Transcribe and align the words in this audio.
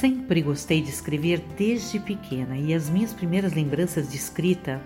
Sempre 0.00 0.40
gostei 0.40 0.80
de 0.80 0.88
escrever 0.88 1.40
desde 1.58 2.00
pequena 2.00 2.56
e 2.56 2.72
as 2.72 2.88
minhas 2.88 3.12
primeiras 3.12 3.52
lembranças 3.52 4.08
de 4.08 4.16
escrita 4.16 4.80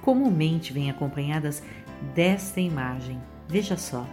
comumente 0.00 0.72
vêm 0.72 0.88
acompanhadas 0.88 1.60
desta 2.14 2.60
imagem. 2.60 3.20
Veja 3.48 3.76
só. 3.76 4.06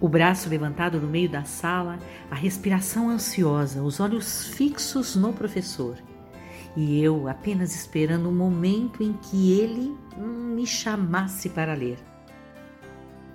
O 0.00 0.08
braço 0.08 0.48
levantado 0.48 1.00
no 1.00 1.06
meio 1.06 1.28
da 1.28 1.44
sala, 1.44 1.96
a 2.28 2.34
respiração 2.34 3.08
ansiosa, 3.08 3.84
os 3.84 4.00
olhos 4.00 4.48
fixos 4.48 5.14
no 5.14 5.32
professor. 5.32 5.96
E 6.76 7.00
eu 7.00 7.28
apenas 7.28 7.72
esperando 7.72 8.28
o 8.28 8.34
momento 8.34 9.00
em 9.00 9.12
que 9.12 9.52
ele 9.60 9.96
hum, 10.18 10.56
me 10.56 10.66
chamasse 10.66 11.50
para 11.50 11.74
ler. 11.74 11.98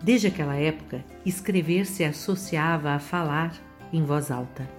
Desde 0.04 0.27
aquela 0.27 0.57
época, 0.57 1.05
escrever 1.26 1.85
se 1.85 2.04
associava 2.04 2.91
a 2.91 2.99
falar 2.99 3.54
em 3.93 4.04
voz 4.04 4.29
alta. 4.29 4.78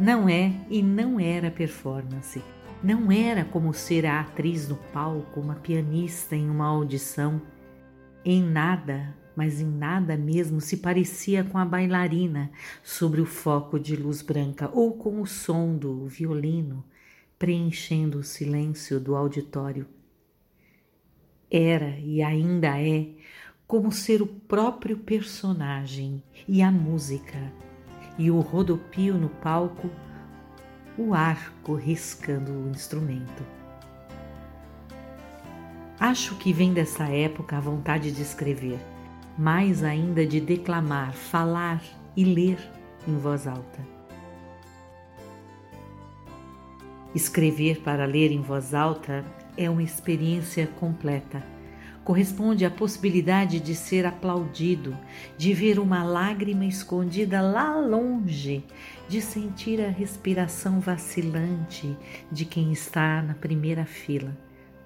Não 0.00 0.28
é 0.28 0.52
e 0.70 0.82
não 0.82 1.20
era 1.20 1.50
performance. 1.50 2.42
Não 2.82 3.12
era 3.12 3.44
como 3.44 3.72
ser 3.72 4.06
a 4.06 4.20
atriz 4.20 4.68
no 4.68 4.76
palco, 4.92 5.38
uma 5.38 5.54
pianista 5.54 6.34
em 6.34 6.48
uma 6.48 6.66
audição. 6.66 7.40
Em 8.24 8.42
nada, 8.42 9.14
mas 9.36 9.60
em 9.60 9.66
nada 9.66 10.16
mesmo 10.16 10.60
se 10.60 10.78
parecia 10.78 11.44
com 11.44 11.58
a 11.58 11.64
bailarina 11.64 12.50
sobre 12.82 13.20
o 13.20 13.26
foco 13.26 13.78
de 13.78 13.94
luz 13.94 14.22
branca 14.22 14.70
ou 14.72 14.96
com 14.96 15.20
o 15.20 15.26
som 15.26 15.76
do 15.76 16.06
violino 16.06 16.84
preenchendo 17.38 18.18
o 18.18 18.22
silêncio 18.22 19.00
do 19.00 19.16
auditório. 19.16 19.86
Era 21.50 21.98
e 21.98 22.22
ainda 22.22 22.80
é 22.80 23.10
como 23.66 23.90
ser 23.90 24.22
o 24.22 24.26
próprio 24.26 24.96
personagem 24.98 26.22
e 26.46 26.62
a 26.62 26.70
música 26.70 27.52
e 28.18 28.30
o 28.30 28.40
rodopio 28.40 29.14
no 29.14 29.28
palco, 29.28 29.90
o 30.96 31.14
arco 31.14 31.74
riscando 31.74 32.52
o 32.52 32.70
instrumento. 32.70 33.42
Acho 35.98 36.34
que 36.36 36.52
vem 36.52 36.72
dessa 36.72 37.04
época 37.04 37.56
a 37.56 37.60
vontade 37.60 38.10
de 38.10 38.22
escrever, 38.22 38.78
mais 39.38 39.84
ainda 39.84 40.26
de 40.26 40.40
declamar, 40.40 41.12
falar 41.12 41.82
e 42.16 42.24
ler 42.24 42.58
em 43.06 43.16
voz 43.16 43.46
alta. 43.46 43.80
Escrever 47.14 47.80
para 47.80 48.04
ler 48.04 48.32
em 48.32 48.40
voz 48.40 48.74
alta 48.74 49.24
é 49.56 49.68
uma 49.68 49.82
experiência 49.82 50.66
completa 50.66 51.42
corresponde 52.04 52.64
à 52.64 52.70
possibilidade 52.70 53.60
de 53.60 53.74
ser 53.74 54.04
aplaudido, 54.04 54.96
de 55.36 55.52
ver 55.54 55.78
uma 55.78 56.02
lágrima 56.02 56.64
escondida 56.64 57.40
lá 57.40 57.76
longe, 57.78 58.64
de 59.08 59.20
sentir 59.20 59.80
a 59.80 59.88
respiração 59.88 60.80
vacilante 60.80 61.96
de 62.30 62.44
quem 62.44 62.72
está 62.72 63.22
na 63.22 63.34
primeira 63.34 63.84
fila, 63.84 64.36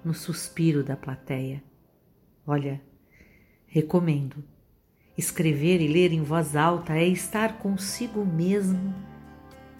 no 0.03 0.13
suspiro 0.13 0.83
da 0.83 0.95
plateia. 0.95 1.63
Olha, 2.45 2.81
recomendo. 3.65 4.43
Escrever 5.17 5.81
e 5.81 5.87
ler 5.87 6.13
em 6.13 6.21
voz 6.21 6.55
alta 6.55 6.93
é 6.93 7.07
estar 7.07 7.57
consigo 7.57 8.23
mesmo 8.23 8.93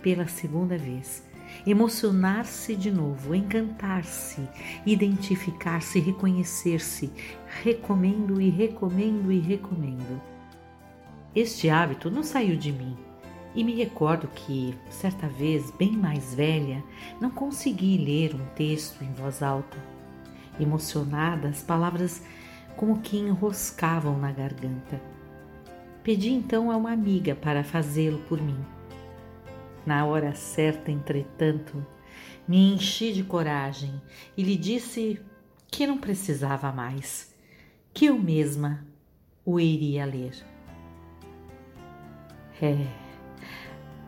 pela 0.02 0.27
segunda 0.27 0.77
vez 0.77 1.27
emocionar-se 1.66 2.76
de 2.76 2.92
novo, 2.92 3.34
encantar-se, 3.36 4.42
identificar-se, 4.86 5.99
reconhecer-se. 5.99 7.11
Recomendo 7.64 8.42
e 8.42 8.49
recomendo 8.49 9.32
e 9.32 9.39
recomendo. 9.39 10.21
Este 11.36 11.70
hábito 11.70 12.10
não 12.10 12.23
saiu 12.23 12.58
de 12.58 12.71
mim. 12.71 12.98
E 13.54 13.64
me 13.64 13.73
recordo 13.73 14.27
que, 14.27 14.76
certa 14.89 15.27
vez, 15.27 15.71
bem 15.71 15.92
mais 15.92 16.33
velha, 16.33 16.83
não 17.20 17.30
consegui 17.32 17.98
ler 17.98 18.36
um 18.36 18.45
texto 18.55 19.04
em 19.04 19.11
voz 19.14 19.42
alta. 19.42 19.77
Emocionada, 20.60 21.48
as 21.48 21.64
palavras 21.64 22.21
como 22.76 23.00
que 23.00 23.17
enroscavam 23.17 24.17
na 24.17 24.32
garganta. 24.32 25.02
Pedi 26.04 26.32
então 26.32 26.71
a 26.71 26.77
uma 26.77 26.92
amiga 26.92 27.36
para 27.36 27.64
fazê-lo 27.64 28.20
por 28.30 28.42
mim. 28.42 28.77
Na 29.87 30.03
hora 30.03 30.36
certa, 30.36 30.92
entretanto, 30.92 31.81
me 32.45 32.73
enchi 32.73 33.14
de 33.14 33.23
coragem 33.23 34.02
e 34.36 34.43
lhe 34.43 34.58
disse 34.58 35.17
que 35.71 35.87
não 35.87 35.98
precisava 35.98 36.73
mais, 36.73 37.33
que 37.93 38.08
eu 38.08 38.20
mesma 38.20 38.86
o 39.45 39.58
iria 39.61 40.03
ler. 40.03 40.33
É, 42.61 42.86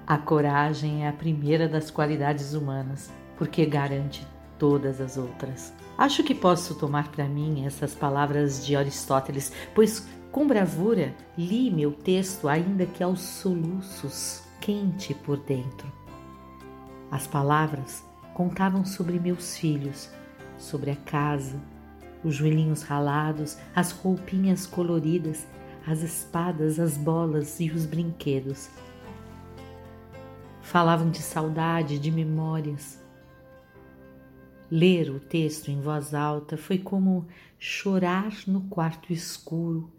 a 0.06 0.18
coragem 0.18 1.06
é 1.06 1.07
a 1.07 1.13
primeira 1.13 1.66
das 1.66 1.89
qualidades 1.89 2.53
humanas, 2.53 3.09
porque 3.38 3.66
garante 3.66 4.28
todas 4.57 5.00
as 5.00 5.16
outras. 5.16 5.73
Acho 5.97 6.25
que 6.25 6.35
posso 6.35 6.75
tomar 6.75 7.09
para 7.09 7.23
mim 7.23 7.66
essas 7.66 7.95
palavras 7.95 8.66
de 8.66 8.75
Aristóteles, 8.75 9.53
pois 9.73 10.06
com 10.29 10.45
bravura 10.45 11.16
li 11.38 11.72
meu 11.72 11.94
texto, 11.94 12.50
ainda 12.50 12.85
que 12.85 13.01
aos 13.01 13.22
soluços 13.22 14.49
quente 14.59 15.14
por 15.14 15.38
dentro. 15.38 15.92
As 17.12 17.25
palavras 17.25 18.03
contavam 18.34 18.86
sobre 18.86 19.20
meus 19.20 19.58
filhos, 19.58 20.09
sobre 20.58 20.92
a 20.92 20.96
casa, 20.96 21.59
os 22.24 22.36
joelhinhos 22.36 22.84
ralados, 22.84 23.58
as 23.75 23.92
roupinhas 23.92 24.66
coloridas, 24.66 25.48
as 25.88 26.02
espadas, 26.02 26.80
as 26.80 26.98
bolas 26.98 27.59
e 27.59 27.72
os 27.72 27.86
brinquedos. 27.86 28.69
Falavam 30.62 31.09
de 31.09 31.19
saudade, 31.19 31.98
de 31.98 32.12
memórias. 32.12 33.02
Ler 34.69 35.09
o 35.09 35.19
texto 35.19 35.72
em 35.72 35.81
voz 35.81 36.14
alta 36.14 36.56
foi 36.56 36.78
como 36.78 37.25
chorar 37.58 38.31
no 38.46 38.62
quarto 38.62 39.12
escuro, 39.12 39.92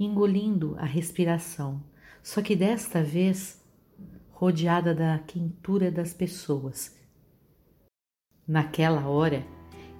engolindo 0.00 0.74
a 0.78 0.84
respiração, 0.84 1.80
só 2.22 2.42
que 2.42 2.56
desta 2.56 3.04
vez 3.04 3.55
rodeada 4.36 4.94
da 4.94 5.18
quentura 5.18 5.90
das 5.90 6.12
pessoas. 6.12 6.94
Naquela 8.46 9.08
hora, 9.08 9.42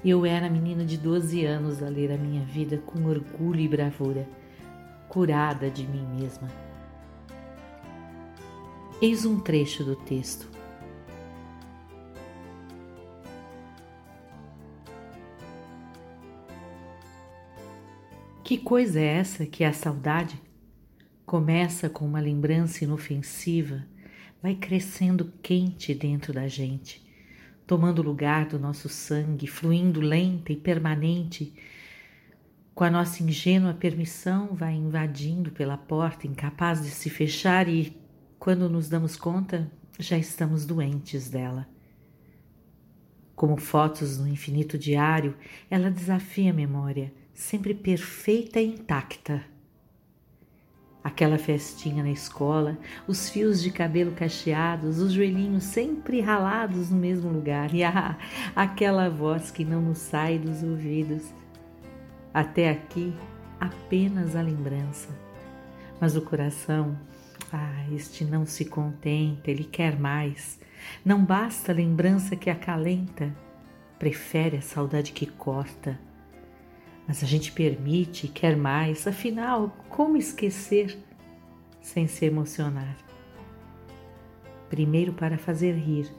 eu 0.05 0.27
era 0.27 0.51
menina 0.51 0.85
de 0.85 0.99
12 0.99 1.47
anos 1.47 1.83
a 1.83 1.89
ler 1.89 2.13
a 2.13 2.19
minha 2.19 2.45
vida 2.45 2.77
com 2.77 3.07
orgulho 3.07 3.61
e 3.61 3.67
bravura, 3.67 4.29
curada 5.09 5.71
de 5.71 5.87
mim 5.87 6.07
mesma. 6.21 6.49
Eis 9.01 9.25
um 9.25 9.41
trecho 9.41 9.83
do 9.83 9.97
texto. 9.97 10.51
Que 18.45 18.59
coisa 18.59 19.01
é 19.01 19.17
essa 19.17 19.47
que 19.47 19.65
é 19.65 19.69
a 19.69 19.73
saudade? 19.73 20.39
Começa 21.25 21.89
com 21.89 22.05
uma 22.05 22.21
lembrança 22.21 22.85
inofensiva 22.85 23.96
vai 24.43 24.55
crescendo 24.55 25.33
quente 25.43 25.95
dentro 25.95 26.33
da 26.33 26.47
gente, 26.47 27.05
tomando 27.67 28.03
lugar 28.03 28.47
do 28.47 28.59
nosso 28.59 28.89
sangue, 28.89 29.47
fluindo 29.47 30.01
lenta 30.01 30.53
e 30.53 30.57
permanente. 30.57 31.53
Com 32.75 32.85
a 32.85 32.91
nossa 32.91 33.23
ingênua 33.23 33.75
permissão, 33.75 34.55
vai 34.55 34.75
invadindo 34.75 35.51
pela 35.51 35.77
porta, 35.77 36.27
incapaz 36.27 36.83
de 36.83 36.91
se 36.91 37.09
fechar, 37.09 37.69
e 37.69 37.97
quando 38.39 38.69
nos 38.69 38.89
damos 38.89 39.17
conta, 39.17 39.71
já 39.99 40.19
estamos 40.19 40.67
doentes 40.67 41.29
dela. 41.29 41.67
Como 43.35 43.57
fotos 43.57 44.19
no 44.19 44.29
infinito 44.29 44.79
diário, 44.79 45.37
ela 45.71 45.91
desafia 45.91 46.51
a 46.51 46.55
memória, 46.55 47.13
sempre 47.35 47.75
perfeita 47.75 48.61
e 48.61 48.67
intacta 48.67 49.56
Aquela 51.07 51.39
festinha 51.39 52.03
na 52.03 52.11
escola, 52.11 52.77
os 53.07 53.31
fios 53.31 53.63
de 53.63 53.71
cabelo 53.71 54.11
cacheados, 54.11 54.99
os 54.99 55.13
joelhinhos 55.13 55.63
sempre 55.63 56.21
ralados 56.21 56.91
no 56.91 56.97
mesmo 56.97 57.31
lugar 57.31 57.73
e 57.73 57.85
ah, 57.85 58.19
aquela 58.57 59.09
voz 59.09 59.53
que 59.53 59.65
não 59.65 59.81
nos 59.81 59.99
sai 59.99 60.37
dos 60.37 60.65
ouvidos. 60.65 61.23
Até 62.35 62.71
aqui, 62.71 63.15
apenas 63.61 64.35
a 64.35 64.43
lembrança. 64.43 65.09
Mas 66.01 66.17
o 66.17 66.23
coração, 66.23 66.99
ah, 67.53 67.85
este 67.95 68.25
não 68.25 68.45
se 68.45 68.65
contenta, 68.65 69.49
ele 69.49 69.63
quer 69.63 69.97
mais. 69.97 70.59
Não 71.05 71.25
basta 71.25 71.71
a 71.71 71.75
lembrança 71.77 72.35
que 72.35 72.51
acalenta, 72.51 73.33
prefere 73.97 74.57
a 74.57 74.61
saudade 74.61 75.13
que 75.13 75.27
corta 75.27 75.97
mas 77.07 77.23
a 77.23 77.27
gente 77.27 77.53
permite 77.53 78.27
e 78.27 78.29
quer 78.29 78.57
mais, 78.57 79.07
afinal, 79.07 79.71
como 79.89 80.17
esquecer 80.17 80.99
sem 81.81 82.09
se 82.09 82.25
emocionar? 82.25 82.97
Primeiro 84.69 85.13
para 85.13 85.39
fazer 85.39 85.73
rir, 85.75 86.11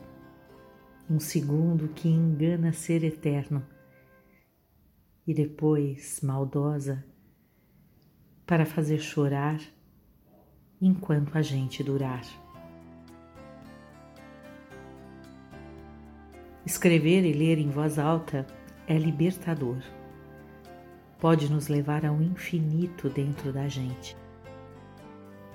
um 1.10 1.20
segundo 1.20 1.88
que 1.88 2.08
engana 2.08 2.72
ser 2.72 3.04
eterno, 3.04 3.62
e 5.26 5.34
depois, 5.34 6.20
maldosa, 6.22 7.04
para 8.46 8.64
fazer 8.64 8.98
chorar 8.98 9.60
enquanto 10.80 11.36
a 11.36 11.42
gente 11.42 11.82
durar. 11.82 12.22
Escrever 16.64 17.24
e 17.24 17.32
ler 17.32 17.58
em 17.58 17.68
voz 17.68 17.98
alta 17.98 18.46
é 18.86 18.96
libertador. 18.96 19.82
Pode 21.18 21.50
nos 21.50 21.66
levar 21.66 22.06
ao 22.06 22.22
infinito 22.22 23.10
dentro 23.10 23.52
da 23.52 23.66
gente. 23.66 24.16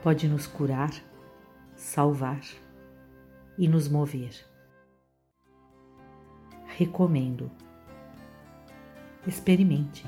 Pode 0.02 0.28
nos 0.28 0.46
curar, 0.46 0.92
salvar 1.76 2.42
e 3.58 3.68
nos 3.68 3.88
mover. 3.88 4.34
Recomendo. 6.66 7.50
Experimente. 9.26 10.06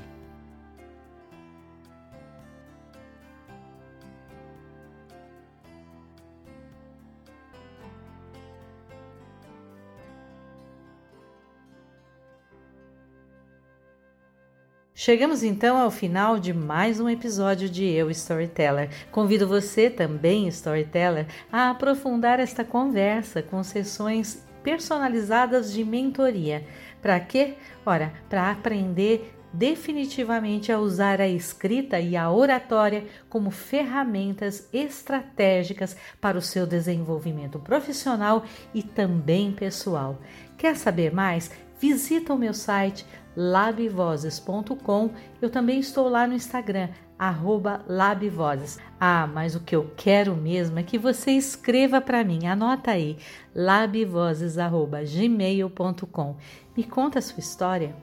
Chegamos 15.06 15.44
então 15.44 15.76
ao 15.76 15.88
final 15.88 16.36
de 16.36 16.52
mais 16.52 16.98
um 16.98 17.08
episódio 17.08 17.68
de 17.68 17.84
Eu 17.84 18.10
Storyteller. 18.10 18.90
Convido 19.12 19.46
você 19.46 19.88
também, 19.88 20.48
Storyteller, 20.48 21.28
a 21.52 21.70
aprofundar 21.70 22.40
esta 22.40 22.64
conversa 22.64 23.40
com 23.40 23.62
sessões 23.62 24.44
personalizadas 24.64 25.72
de 25.72 25.84
mentoria. 25.84 26.66
Para 27.00 27.20
quê? 27.20 27.54
Ora, 27.86 28.12
para 28.28 28.50
aprender 28.50 29.32
definitivamente 29.52 30.72
a 30.72 30.80
usar 30.80 31.20
a 31.20 31.28
escrita 31.28 32.00
e 32.00 32.16
a 32.16 32.28
oratória 32.28 33.06
como 33.28 33.52
ferramentas 33.52 34.68
estratégicas 34.72 35.96
para 36.20 36.36
o 36.36 36.42
seu 36.42 36.66
desenvolvimento 36.66 37.60
profissional 37.60 38.44
e 38.74 38.82
também 38.82 39.52
pessoal. 39.52 40.20
Quer 40.58 40.74
saber 40.74 41.14
mais? 41.14 41.48
Visita 41.78 42.32
o 42.32 42.38
meu 42.38 42.54
site 42.54 43.04
labvozes.com. 43.36 45.10
Eu 45.40 45.48
também 45.50 45.78
estou 45.78 46.08
lá 46.08 46.26
no 46.26 46.34
Instagram, 46.34 46.88
arroba 47.18 47.84
labvozes. 47.86 48.78
Ah, 48.98 49.26
mas 49.26 49.54
o 49.54 49.60
que 49.60 49.76
eu 49.76 49.92
quero 49.96 50.34
mesmo 50.34 50.78
é 50.78 50.82
que 50.82 50.98
você 50.98 51.32
escreva 51.32 52.00
para 52.00 52.24
mim, 52.24 52.46
anota 52.46 52.92
aí, 52.92 53.18
labvozes.gmail.com. 53.54 56.36
Me 56.76 56.84
conta 56.84 57.18
a 57.18 57.22
sua 57.22 57.40
história, 57.40 57.94